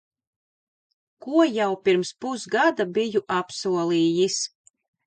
Ko 1.25 1.45
jau 1.57 1.69
pirms 1.83 2.13
pusgada 2.25 2.89
biju 2.99 3.25
apsolījis. 3.43 4.43